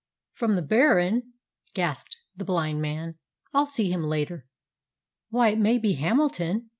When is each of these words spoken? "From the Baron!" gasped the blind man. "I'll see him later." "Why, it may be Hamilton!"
"From 0.31 0.55
the 0.55 0.63
Baron!" 0.63 1.33
gasped 1.75 2.17
the 2.35 2.43
blind 2.43 2.81
man. 2.81 3.19
"I'll 3.53 3.67
see 3.67 3.91
him 3.91 4.01
later." 4.03 4.47
"Why, 5.29 5.49
it 5.49 5.59
may 5.59 5.77
be 5.77 5.93
Hamilton!" 5.93 6.69